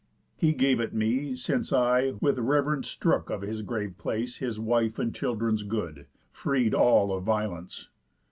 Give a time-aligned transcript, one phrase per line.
[0.35, 4.97] He gave it me, since I (with rev'rence strook Of his grave place, his wife
[4.97, 7.87] and children's good) Freed all of violence.